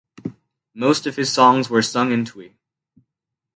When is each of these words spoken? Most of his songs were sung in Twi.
Most 0.73 1.05
of 1.05 1.15
his 1.15 1.31
songs 1.31 1.69
were 1.69 1.83
sung 1.83 2.11
in 2.11 2.25
Twi. 2.25 2.55